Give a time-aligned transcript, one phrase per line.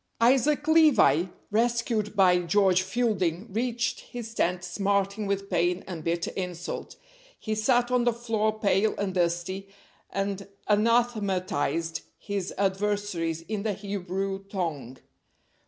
[0.19, 6.95] ISAAC LEVI, rescued by George Fielding, reached his tent smarting with pain and bitter insult;
[7.37, 9.69] he sat on the floor pale and dusty,
[10.09, 14.97] and anathematized his adversaries in the Hebrew tongue.